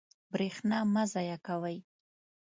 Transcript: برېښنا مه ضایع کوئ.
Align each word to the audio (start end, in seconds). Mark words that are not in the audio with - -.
برېښنا 0.31 0.79
مه 0.93 1.03
ضایع 1.13 1.37
کوئ. 1.47 1.77